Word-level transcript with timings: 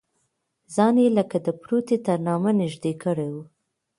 ځان 0.75 0.95
یې 1.03 1.09
لکه 1.17 1.37
د 1.45 1.47
پروتې 1.61 1.97
تر 2.05 2.17
نامه 2.27 2.51
نږدې 2.61 2.93
کړی 3.03 3.27
و. 3.33 3.35